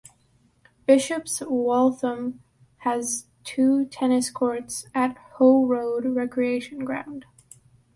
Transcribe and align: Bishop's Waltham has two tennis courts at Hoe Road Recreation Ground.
Bishop's 0.87 1.41
Waltham 1.45 2.41
has 2.77 3.27
two 3.43 3.85
tennis 3.85 4.31
courts 4.31 4.87
at 4.95 5.15
Hoe 5.33 5.67
Road 5.67 6.05
Recreation 6.07 6.79
Ground. 6.83 7.25